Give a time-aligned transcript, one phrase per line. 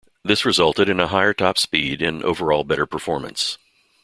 [0.23, 3.59] This resulted in a higher top speed and overall better performance.